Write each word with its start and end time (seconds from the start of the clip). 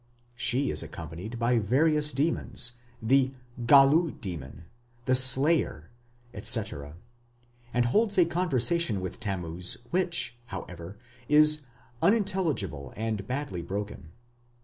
She 0.35 0.71
is 0.71 0.81
accompanied 0.81 1.37
by 1.37 1.59
various 1.59 2.11
demons 2.11 2.71
the 3.03 3.33
"gallu 3.67 4.19
demon", 4.19 4.65
the 5.05 5.13
"slayer", 5.13 5.91
&c. 6.41 6.63
and 7.71 7.85
holds 7.85 8.17
a 8.17 8.25
conversation 8.25 8.99
with 8.99 9.19
Tammuz 9.19 9.85
which, 9.91 10.39
however, 10.47 10.97
is 11.29 11.65
"unintelligible 12.01 12.91
and 12.97 13.27
badly 13.27 13.61
broken". 13.61 14.09